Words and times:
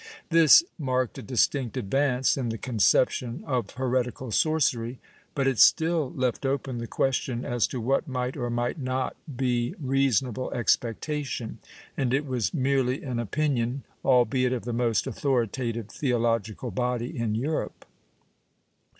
^ 0.01 0.03
This 0.29 0.63
marked 0.79 1.19
a 1.19 1.21
distinct 1.21 1.77
advance 1.77 2.35
in 2.35 2.49
the 2.49 2.57
conception 2.57 3.43
of 3.45 3.69
heretical 3.69 4.31
sorcery, 4.31 4.97
but 5.35 5.45
it 5.45 5.59
still 5.59 6.11
left 6.15 6.43
open 6.43 6.79
the 6.79 6.87
ciuestion 6.87 7.43
as 7.43 7.67
to 7.67 7.79
what 7.79 8.07
might 8.07 8.35
or 8.35 8.49
might 8.49 8.79
not 8.79 9.15
be 9.37 9.75
reasonable 9.79 10.49
expectation, 10.53 11.59
and 11.95 12.15
it 12.15 12.25
was 12.25 12.51
merely 12.51 13.03
an 13.03 13.19
opinion, 13.19 13.83
albeit 14.03 14.53
of 14.53 14.65
the 14.65 14.73
most 14.73 15.05
authoritative 15.05 15.89
theological 15.89 16.71
body 16.71 17.15
in 17.15 17.35
Europe. 17.35 17.85